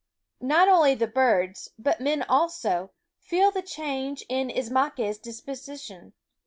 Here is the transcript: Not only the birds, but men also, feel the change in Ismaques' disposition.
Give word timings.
Not 0.41 0.67
only 0.67 0.95
the 0.95 1.05
birds, 1.05 1.69
but 1.77 2.01
men 2.01 2.23
also, 2.23 2.89
feel 3.19 3.51
the 3.51 3.61
change 3.61 4.25
in 4.27 4.49
Ismaques' 4.49 5.21
disposition. 5.21 6.13